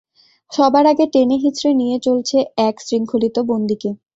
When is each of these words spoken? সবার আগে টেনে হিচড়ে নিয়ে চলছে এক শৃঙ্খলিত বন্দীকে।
সবার 0.51 0.85
আগে 0.85 1.05
টেনে 1.13 1.37
হিচড়ে 1.43 1.71
নিয়ে 1.73 1.97
চলছে 2.05 2.37
এক 2.61 2.75
শৃঙ্খলিত 2.81 3.35
বন্দীকে। 3.49 3.89